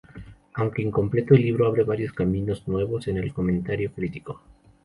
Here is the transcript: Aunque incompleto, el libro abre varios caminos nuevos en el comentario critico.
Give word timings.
Aunque 0.55 0.81
incompleto, 0.81 1.35
el 1.35 1.43
libro 1.43 1.67
abre 1.67 1.83
varios 1.83 2.11
caminos 2.11 2.67
nuevos 2.67 3.07
en 3.07 3.17
el 3.17 3.31
comentario 3.31 3.91
critico. 3.93 4.41